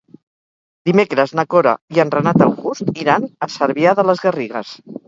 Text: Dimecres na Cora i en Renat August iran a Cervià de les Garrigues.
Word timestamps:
Dimecres 0.89 1.35
na 1.41 1.45
Cora 1.55 1.75
i 1.97 2.01
en 2.05 2.15
Renat 2.17 2.43
August 2.49 2.91
iran 3.07 3.31
a 3.49 3.53
Cervià 3.59 3.97
de 4.03 4.09
les 4.11 4.27
Garrigues. 4.27 4.79